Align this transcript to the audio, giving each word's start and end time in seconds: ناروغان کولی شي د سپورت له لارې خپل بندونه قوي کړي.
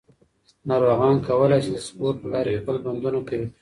ناروغان 0.67 1.15
کولی 1.27 1.59
شي 1.63 1.71
د 1.73 1.77
سپورت 1.87 2.17
له 2.21 2.29
لارې 2.33 2.59
خپل 2.61 2.75
بندونه 2.85 3.19
قوي 3.19 3.27
کړي. 3.27 3.45